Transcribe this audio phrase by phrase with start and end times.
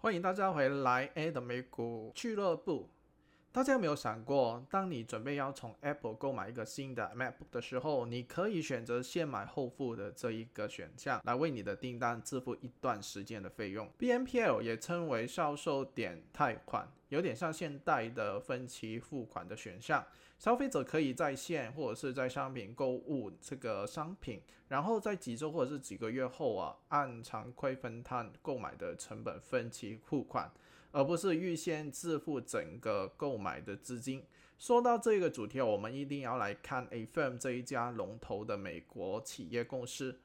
[0.00, 2.88] 欢迎大家回来 A 的美股俱乐部。
[3.58, 13.90] 大家有没有想过，当你准备要从 Apple 购买一个新的 MacBook 的时候，你可以选择先买后付的这一个选项，来为你的订单支付一段时间的费用。
[13.98, 16.88] BNPL 也称为销售点贷款。
[17.08, 20.06] 有点像现代的分期付款的选项，
[20.38, 30.48] 消费者可以在线或者是在商品购物这个商品，然后在几周或者是几个月后啊，按常规分摊购买的成本分期付款，
[30.92, 34.22] 而不是预先支付整个购买的资金。
[34.58, 40.18] 说到这个主题，我们一定要来看 A Firm 这一家龙头的美国企业公司。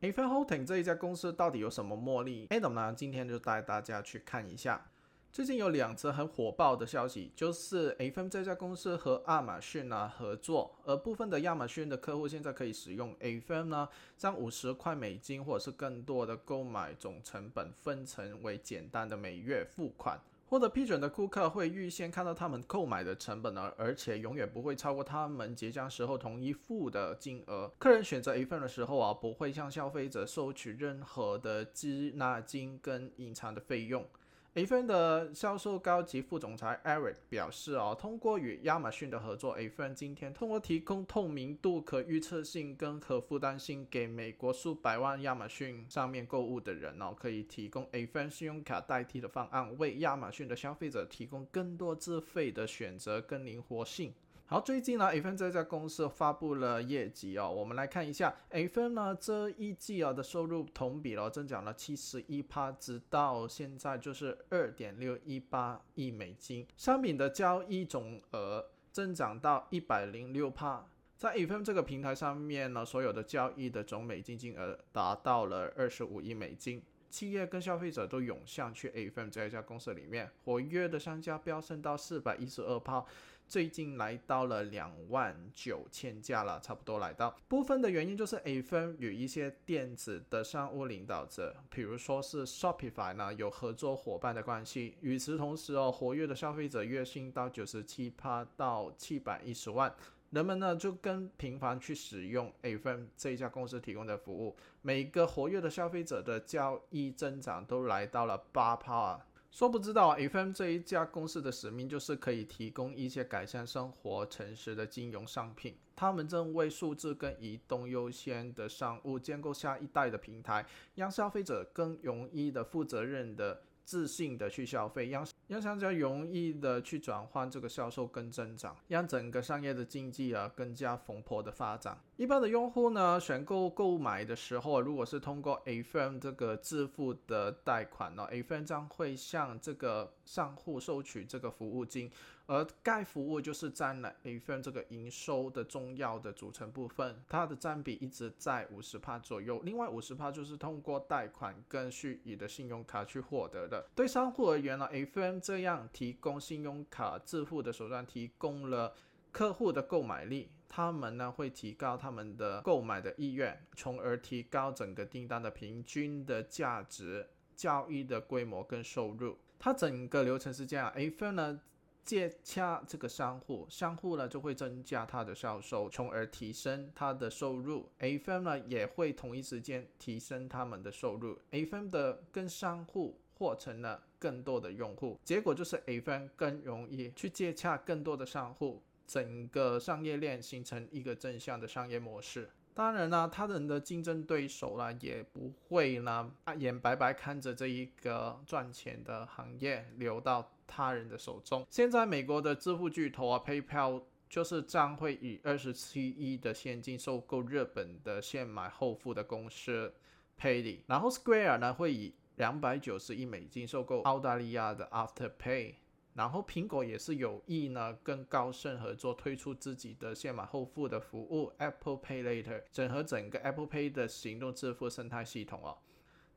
[0.00, 4.90] Affirm Holding 这一家公司到底有什么魔力？Adam 呢，今天就带大家去看一下。
[5.32, 27.70] 最近有两则很火爆的消息，就是 AFM 这家公司和亚马逊啊合作，而部分的亚马逊的客户现在可以使用 AFM 呢，将五十块美金或者是更多的购买总成本分成为简单的每月付款，获得批准的顾客会预先看到他们购买的成本呢，而且永远不会超过他们结账时候同意付的金额。
[27.78, 34.04] 客人选择 AFM 的时候啊，不会向消费者收取任何的滞纳金跟隐藏的费用。
[34.52, 54.12] Afin 的销售高级副总裁 Eric 表示：“哦，通过与亚马逊的合作，Afin 今天通过提供透明度、可预测性跟可负担性给美国数百万亚马逊上面购物的人哦，可以提供 Afin 信用卡代替的方案，为亚马逊的消费者提供更多自费的选择跟灵活性。”
[54.50, 70.84] 好，最近呢，A 分这家公司发布了业绩哦，我们来看一下 A 分呢这一季啊的收入同比了增长了七十一趴，直到现在就是二点六一八亿美金，商品的交易总额增长到一百零六趴，
[71.16, 76.82] 在 A 分这个平台上面呢，所有的交易的总美金金额达到了二十五亿美金。
[77.10, 83.06] 企业跟消费者都涌向去 A F M 这一家公司里面，活跃的商家飙升到四百一十二炮，
[83.48, 87.36] 最近来到了两万九千家了，差不多来到。
[87.48, 94.96] 部分的原因就是 A F M 与一些电子的商务领导者，比如说是 Shopify 呢，有合作伙伴的关系。
[95.00, 99.92] 与此同时哦，活跃的消费者月薪到九十七趴到七百一十万。
[100.30, 109.20] 人们呢就更频繁去使用 AFM 这一家公司提供的服务，每个活跃的消费者的交易增长都来到了八趴。
[109.50, 115.76] 说不知道 AFM 这一家公司的使命就是可以提供一些改善生活、诚实的金融商品。
[115.96, 120.64] 他们正为数字跟移动优先的商务建构下一代的平台，
[120.94, 123.62] 让消费者更容易的、负责任的。
[123.82, 131.98] 自信的去消费，让让商家容易的去转换这个销售跟增长，让整个商业的经济啊更加蓬勃的发展。
[132.16, 142.08] 一般的用户呢，选购购买的时候，如果是通过 AFM 这个支付的贷款呢，AFM 将会向这个商户收取这个服务金，
[142.46, 149.60] 而该服务就是占了 a f i r m 这个营收的重要的组成部分，它的占比一直在五十帕左右。
[149.64, 153.84] 另外五十帕就是通过贷款跟虚拟的信用卡去获得的。
[153.96, 158.94] 对商户而言呢，A F M 这样提供信用卡支付的手段，提供了
[159.32, 167.28] 客户的购买力，他们呢会提高他们的购买的意愿，从而提高整个订单的平均的价值、
[167.60, 169.36] 交易的规模跟收入。
[169.58, 171.60] 它整个流程是这样：A firm 呢
[172.02, 177.90] 接洽这个商户，商户呢就会增加他的销售，从而提升他的收入。
[177.98, 181.38] A firm 呢也会同一时间提升他们的收入。
[181.50, 183.20] A firm 的跟商户。
[183.40, 192.50] 获成了更多的用户，结果就是 A 分更容易去接洽更多的商户，整个商业链形成一个正向的商业模式。
[192.74, 201.66] 当然啦，他人的竞争对手啦也不会呢眼白白看着这一个赚钱的行业流到他人的手中。
[201.68, 209.92] 现在美国的支付巨头啊，PayPal 就是将会以二十七亿的现金收购日本的现买后付的公司
[210.40, 215.74] Payly，然后 Square 呢会以两百九十亿美金收购澳大利亚的 Afterpay，
[216.14, 225.78] 然后苹果也是有意呢跟高盛合作推出自己的先买后付的服务 Apple Pay Later，整合整个 Apple Pay 的行动支付生态系统哦。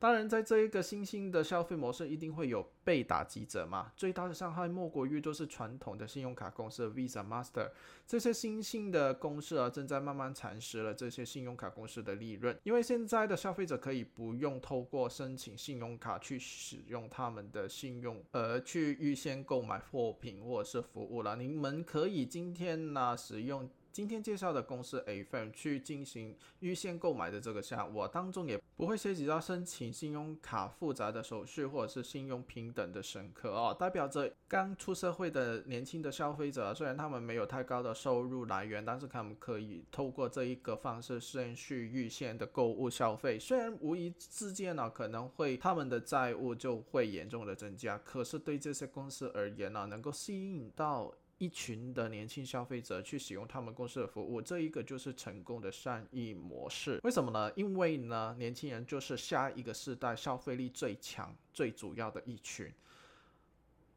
[0.04, 3.90] 当然，在这一个新兴的消费模式，一定会有被打击者嘛。
[3.96, 7.72] 最大的伤害莫过于就是传统的信用卡公司 Visa、Master
[8.06, 12.54] 这些新兴的公司啊，正在慢慢蚕食了这些信用卡公司的利润。
[12.64, 21.38] 因为现在的消费者可以不用透过申请信用卡去使用他们的信用，而去预先购买货品或者是服务了。
[21.38, 23.70] 你们可以今天呢使用。
[23.94, 33.78] 今天介绍的公司 A firm 去进行预先购买的这个项目当中，也不会涉及到申请信用卡复杂的手续或者是信用平等的审核哦。
[33.80, 43.38] 代表着刚出社会的年轻的消费者，虽然他们没有太高的收入来源，但是他们可以透过这一个方式顺序预先的购物消费。
[43.38, 51.14] 虽然无意之间呢，可能会他们的债务就会严重的增加，可是对这些公司而言呢，能够吸引到。
[51.44, 57.02] 一群的年轻消费者去使用他们公司的服务，这一个就是成功的善意模式。
[57.04, 57.52] 为什么呢？
[57.58, 62.72] 因为呢，年轻人就是下一个世代消费力最强、最主要的一群。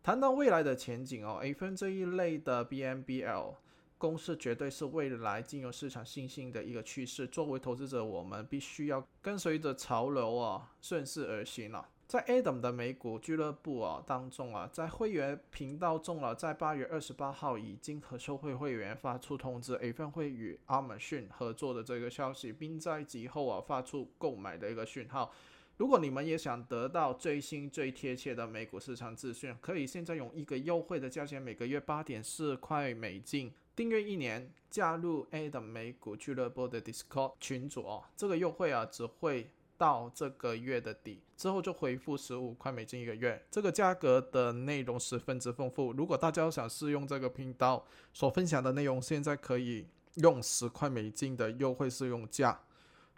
[0.02, 3.54] 谈到未来的前景哦，A 分这一类的 BNBL
[3.96, 7.28] 公司绝对是未来金融市场新兴的一个趋势。
[7.28, 11.88] 作为投资者，我们必须要跟随着潮流啊，顺势而行了。
[12.06, 25.32] 在 Adam 的美股俱乐部啊当中啊，在会员频道中了，在八月二十八号已经和收会会员发出通知，A 份会与阿马逊合作的这个消息，并在及后啊发出购买的一个讯号。
[25.78, 38.04] 如果你们也想得到最新最贴切的美股市场资讯，可以现在用一个优惠的价钱，每个月八点四块美金订阅一年，加入 Adam 美股俱乐部的 Discord 群组哦。
[38.16, 39.50] 这个优惠啊只会。
[39.76, 45.92] 到这个月的底之后就回复十五块美金一个月，这个价格的内容十分之丰富。
[45.92, 52.60] 如果大家想试用这个频道所分享的内容，现在可以用十块美金的优惠试用价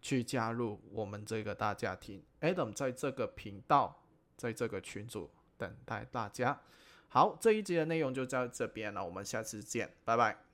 [0.00, 2.22] 去加入我们这个大家庭。
[2.40, 4.02] Adam 在这个频道，
[4.36, 6.60] 在这个群组等待大家。
[7.08, 10.47] 好，这一集的内容就到这边了，我们下次见，拜拜。